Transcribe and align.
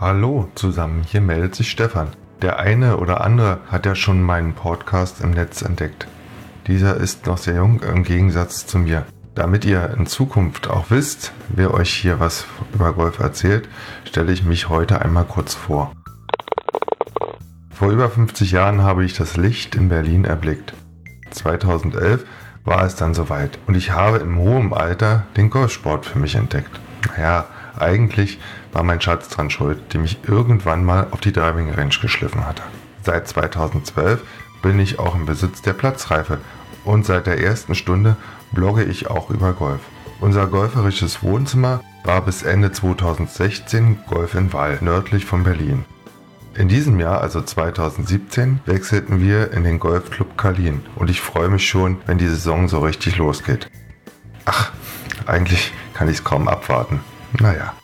Hallo 0.00 0.48
zusammen, 0.54 1.02
hier 1.06 1.20
meldet 1.20 1.54
sich 1.54 1.70
Stefan. 1.70 2.08
Der 2.40 2.58
eine 2.58 2.96
oder 2.96 3.20
andere 3.20 3.58
hat 3.70 3.84
ja 3.84 3.94
schon 3.94 4.22
meinen 4.22 4.54
Podcast 4.54 5.20
im 5.20 5.32
Netz 5.32 5.60
entdeckt. 5.60 6.08
Dieser 6.68 6.96
ist 6.96 7.26
noch 7.26 7.36
sehr 7.36 7.56
jung 7.56 7.82
im 7.82 8.02
Gegensatz 8.02 8.66
zu 8.66 8.78
mir. 8.78 9.04
Damit 9.34 9.66
ihr 9.66 9.94
in 9.98 10.06
Zukunft 10.06 10.70
auch 10.70 10.86
wisst, 10.88 11.34
wer 11.50 11.74
euch 11.74 11.92
hier 11.92 12.18
was 12.18 12.46
über 12.72 12.94
Golf 12.94 13.18
erzählt, 13.18 13.68
stelle 14.04 14.32
ich 14.32 14.42
mich 14.42 14.70
heute 14.70 15.02
einmal 15.02 15.26
kurz 15.26 15.52
vor. 15.52 15.92
Vor 17.68 17.90
über 17.90 18.08
50 18.08 18.52
Jahren 18.52 18.80
habe 18.80 19.04
ich 19.04 19.12
das 19.12 19.36
Licht 19.36 19.74
in 19.74 19.90
Berlin 19.90 20.24
erblickt. 20.24 20.72
2011 21.30 22.24
war 22.64 22.86
es 22.86 22.96
dann 22.96 23.12
soweit 23.12 23.58
und 23.66 23.76
ich 23.76 23.90
habe 23.90 24.16
im 24.16 24.38
hohen 24.38 24.72
Alter 24.72 25.26
den 25.36 25.50
Golfsport 25.50 26.06
für 26.06 26.18
mich 26.18 26.36
entdeckt. 26.36 26.80
Naja, 27.06 27.44
eigentlich 27.80 28.38
war 28.72 28.82
mein 28.82 29.00
Schatz 29.00 29.28
dran 29.28 29.50
schuld, 29.50 29.92
der 29.92 30.00
mich 30.00 30.18
irgendwann 30.26 30.84
mal 30.84 31.08
auf 31.10 31.20
die 31.20 31.32
Driving 31.32 31.70
Range 31.70 31.94
geschliffen 32.00 32.46
hatte. 32.46 32.62
Seit 33.02 33.28
2012 33.28 34.22
bin 34.62 34.78
ich 34.78 34.98
auch 34.98 35.14
im 35.14 35.26
Besitz 35.26 35.62
der 35.62 35.72
Platzreife 35.72 36.38
und 36.84 37.06
seit 37.06 37.26
der 37.26 37.40
ersten 37.40 37.74
Stunde 37.74 38.16
blogge 38.52 38.84
ich 38.84 39.08
auch 39.08 39.30
über 39.30 39.52
Golf. 39.52 39.80
Unser 40.20 40.46
golferisches 40.46 41.22
Wohnzimmer 41.22 41.80
war 42.04 42.22
bis 42.22 42.42
Ende 42.42 42.72
2016 42.72 44.00
Golf 44.06 44.34
in 44.34 44.52
Wall, 44.52 44.78
nördlich 44.80 45.24
von 45.24 45.44
Berlin. 45.44 45.84
In 46.54 46.68
diesem 46.68 46.98
Jahr, 46.98 47.20
also 47.20 47.40
2017, 47.40 48.60
wechselten 48.66 49.20
wir 49.20 49.52
in 49.52 49.64
den 49.64 49.78
Golfclub 49.78 50.36
Kalin 50.36 50.82
und 50.96 51.08
ich 51.08 51.20
freue 51.20 51.48
mich 51.48 51.68
schon, 51.68 51.98
wenn 52.06 52.18
die 52.18 52.28
Saison 52.28 52.68
so 52.68 52.80
richtig 52.80 53.16
losgeht. 53.16 53.70
Ach, 54.44 54.72
eigentlich 55.26 55.72
kann 55.94 56.08
ich 56.08 56.16
es 56.16 56.24
kaum 56.24 56.48
abwarten. 56.48 57.00
Naja. 57.38 57.74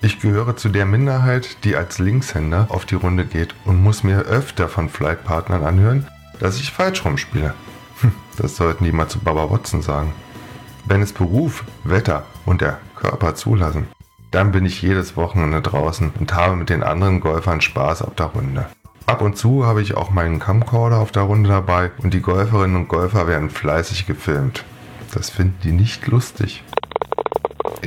Ich 0.00 0.20
gehöre 0.20 0.56
zu 0.56 0.68
der 0.68 0.86
Minderheit, 0.86 1.64
die 1.64 1.74
als 1.74 1.98
Linkshänder 1.98 2.66
auf 2.68 2.86
die 2.86 2.94
Runde 2.94 3.24
geht 3.24 3.54
und 3.64 3.82
muss 3.82 4.04
mir 4.04 4.20
öfter 4.20 4.68
von 4.68 4.88
Flightpartnern 4.88 5.64
anhören, 5.64 6.06
dass 6.38 6.60
ich 6.60 6.70
falsch 6.70 7.04
rumspiele. 7.04 7.54
Hm, 8.00 8.12
das 8.36 8.56
sollten 8.56 8.84
die 8.84 8.92
mal 8.92 9.08
zu 9.08 9.18
Baba 9.18 9.50
Watson 9.50 9.82
sagen. 9.82 10.12
Wenn 10.84 11.02
es 11.02 11.12
Beruf, 11.12 11.64
Wetter 11.82 12.24
und 12.46 12.60
der 12.60 12.78
Körper 12.94 13.34
zulassen, 13.34 13.88
dann 14.30 14.52
bin 14.52 14.64
ich 14.64 14.82
jedes 14.82 15.16
Wochenende 15.16 15.62
draußen 15.62 16.12
und 16.18 16.34
habe 16.34 16.54
mit 16.54 16.70
den 16.70 16.82
anderen 16.82 17.20
Golfern 17.20 17.60
Spaß 17.60 18.02
auf 18.02 18.14
der 18.14 18.26
Runde. 18.26 18.66
Ab 19.06 19.20
und 19.22 19.36
zu 19.36 19.66
habe 19.66 19.82
ich 19.82 19.96
auch 19.96 20.10
meinen 20.10 20.38
Camcorder 20.38 20.98
auf 20.98 21.10
der 21.12 21.22
Runde 21.22 21.48
dabei 21.48 21.90
und 22.02 22.14
die 22.14 22.20
Golferinnen 22.20 22.76
und 22.76 22.88
Golfer 22.88 23.26
werden 23.26 23.50
fleißig 23.50 24.06
gefilmt. 24.06 24.64
Das 25.12 25.30
finden 25.30 25.58
die 25.64 25.72
nicht 25.72 26.06
lustig. 26.06 26.62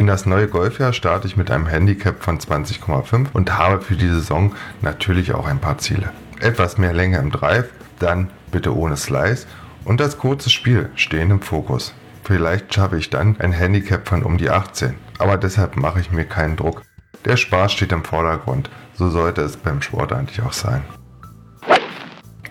In 0.02 0.08
das 0.08 0.26
neue 0.26 0.48
Golfjahr 0.48 0.94
starte 0.94 1.28
ich 1.28 1.38
mit 1.38 1.52
einem 1.52 1.68
Handicap 1.68 2.24
von 2.24 2.40
20,5 2.40 3.28
und 3.34 3.60
habe 3.60 3.82
für 3.82 3.94
die 3.96 4.08
Saison 4.08 4.56
natürlich 4.82 5.36
auch 5.36 5.46
ein 5.46 5.60
paar 5.60 5.78
Ziele. 5.78 6.10
Etwas 6.40 6.80
mehr 6.80 6.92
Länge 6.92 7.20
im 7.20 7.30
Drive, 7.30 7.70
dann 8.00 8.32
bitte 8.50 8.76
ohne 8.76 8.98
Slice 8.98 9.46
und 9.86 10.00
das 10.00 10.18
kurze 10.18 10.50
Spiel 10.50 10.90
stehen 10.96 11.30
im 11.30 11.40
Fokus. 11.40 11.94
Vielleicht 12.24 12.74
schaffe 12.74 12.98
ich 12.98 13.12
dann 13.12 13.40
ein 13.40 13.52
Handicap 13.52 14.08
von 14.08 14.24
um 14.24 14.40
die 14.40 14.50
18, 14.50 14.96
aber 15.20 15.38
deshalb 15.38 15.78
mache 15.78 16.00
ich 16.00 16.12
mir 16.12 16.26
keinen 16.26 16.58
Druck. 16.58 16.82
Der 17.26 17.38
Spaß 17.38 17.72
steht 17.72 17.92
im 17.92 18.04
Vordergrund, 18.04 18.72
so 18.96 19.08
sollte 19.08 19.42
es 19.42 19.56
beim 19.56 19.84
Sport 19.84 20.14
eigentlich 20.14 20.42
auch 20.42 20.54
sein. 20.54 20.82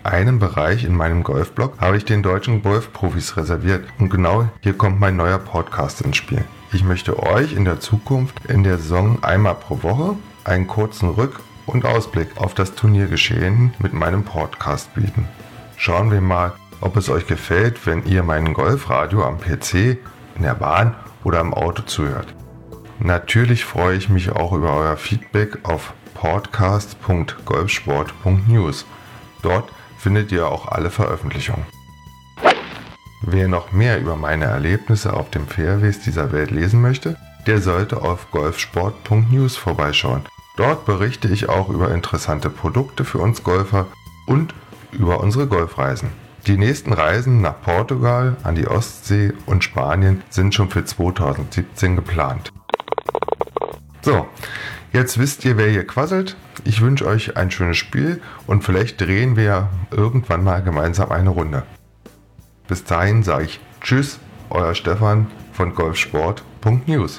Einen 0.04 0.38
Bereich 0.38 0.84
in 0.84 0.94
meinem 0.94 1.24
Golfblog 1.24 1.80
habe 1.80 1.96
ich 1.96 2.04
den 2.04 2.22
deutschen 2.22 2.62
Golfprofis 2.62 3.36
reserviert 3.36 3.84
und 3.98 4.08
genau 4.08 4.48
hier 4.60 4.74
kommt 4.74 5.00
mein 5.00 5.16
neuer 5.16 5.38
Podcast 5.38 6.00
ins 6.02 6.16
Spiel. 6.16 6.44
Ich 6.72 6.84
möchte 6.84 7.20
euch 7.20 7.52
in 7.52 7.64
der 7.64 7.80
Zukunft 7.80 8.46
in 8.46 8.62
der 8.62 8.78
Saison 8.78 9.24
einmal 9.24 9.56
pro 9.56 9.82
Woche 9.82 10.14
einen 10.44 10.68
kurzen 10.68 11.10
Rück- 11.10 11.40
und 11.66 11.84
Ausblick 11.84 12.28
auf 12.36 12.54
das 12.54 12.76
Turniergeschehen 12.76 13.74
mit 13.80 13.92
meinem 13.92 14.22
Podcast 14.24 14.94
bieten. 14.94 15.26
Schauen 15.76 16.12
wir 16.12 16.20
mal, 16.20 16.52
ob 16.80 16.96
es 16.96 17.08
euch 17.08 17.26
gefällt, 17.26 17.84
wenn 17.86 18.06
ihr 18.06 18.22
meinen 18.22 18.54
Golfradio 18.54 19.24
am 19.24 19.40
PC, 19.40 19.98
in 20.36 20.42
der 20.42 20.54
Bahn 20.54 20.94
oder 21.24 21.40
im 21.40 21.54
Auto 21.54 21.82
zuhört. 21.82 22.32
Natürlich 23.00 23.64
freue 23.64 23.96
ich 23.96 24.08
mich 24.08 24.30
auch 24.30 24.52
über 24.52 24.76
euer 24.76 24.96
Feedback 24.96 25.58
auf 25.64 25.92
podcast.golfsport.news. 26.14 28.86
Dort 29.42 29.72
findet 29.98 30.30
ihr 30.30 30.46
auch 30.46 30.68
alle 30.68 30.90
Veröffentlichungen. 30.90 31.66
Wer 33.22 33.48
noch 33.48 33.70
mehr 33.70 34.00
über 34.00 34.16
meine 34.16 34.46
Erlebnisse 34.46 35.12
auf 35.12 35.30
dem 35.30 35.46
Fairways 35.46 36.00
dieser 36.00 36.32
Welt 36.32 36.50
lesen 36.50 36.80
möchte, 36.80 37.16
der 37.46 37.60
sollte 37.60 38.00
auf 38.00 38.30
golfsport.news 38.30 39.56
vorbeischauen. 39.56 40.22
Dort 40.56 40.86
berichte 40.86 41.28
ich 41.28 41.48
auch 41.48 41.68
über 41.68 41.92
interessante 41.92 42.48
Produkte 42.48 43.04
für 43.04 43.18
uns 43.18 43.44
Golfer 43.44 43.86
und 44.26 44.54
über 44.92 45.20
unsere 45.20 45.46
Golfreisen. 45.46 46.08
Die 46.46 46.56
nächsten 46.56 46.94
Reisen 46.94 47.42
nach 47.42 47.60
Portugal, 47.60 48.36
an 48.42 48.54
die 48.54 48.66
Ostsee 48.66 49.34
und 49.44 49.64
Spanien 49.64 50.22
sind 50.30 50.54
schon 50.54 50.70
für 50.70 50.86
2017 50.86 51.96
geplant. 51.96 52.52
So, 54.00 54.26
jetzt 54.94 55.18
wisst 55.18 55.44
ihr, 55.44 55.58
wer 55.58 55.68
hier 55.68 55.86
quasselt. 55.86 56.36
Ich 56.64 56.80
wünsche 56.80 57.06
euch 57.06 57.36
ein 57.36 57.50
schönes 57.50 57.76
Spiel 57.76 58.22
und 58.46 58.64
vielleicht 58.64 58.98
drehen 58.98 59.36
wir 59.36 59.68
irgendwann 59.90 60.42
mal 60.42 60.62
gemeinsam 60.62 61.12
eine 61.12 61.30
Runde. 61.30 61.64
Bis 62.70 62.84
dahin 62.84 63.24
sage 63.24 63.46
ich 63.46 63.60
Tschüss, 63.80 64.20
euer 64.48 64.76
Stefan 64.76 65.26
von 65.52 65.74
golfsport.news. 65.74 67.18